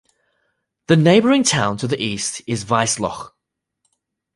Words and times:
The 0.87 0.95
neighbouring 0.95 1.43
town 1.43 1.77
to 1.77 1.87
the 1.87 2.01
east 2.01 2.41
is 2.47 2.65
Wiesloch. 2.65 3.33